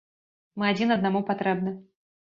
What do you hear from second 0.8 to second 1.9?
аднаму патрэбны.